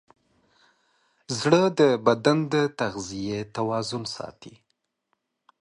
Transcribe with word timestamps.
زړه 1.39 1.63
د 1.79 1.81
بدن 2.05 2.37
د 2.53 2.55
تغذیې 2.79 3.39
توازن 3.55 4.03
ساتي. 4.15 4.55